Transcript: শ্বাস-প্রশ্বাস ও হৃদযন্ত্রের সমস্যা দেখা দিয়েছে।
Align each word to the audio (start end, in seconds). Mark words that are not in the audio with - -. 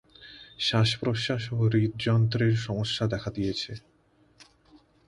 শ্বাস-প্রশ্বাস 0.59 1.43
ও 1.51 1.57
হৃদযন্ত্রের 1.67 2.53
সমস্যা 2.57 3.03
দেখা 3.07 3.29
দিয়েছে। 3.31 3.71